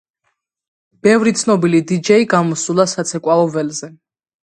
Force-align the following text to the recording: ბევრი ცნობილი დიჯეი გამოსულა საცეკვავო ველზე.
ბევრი 1.09 1.35
ცნობილი 1.43 1.83
დიჯეი 1.93 2.29
გამოსულა 2.35 2.89
საცეკვავო 2.97 3.49
ველზე. 3.59 3.97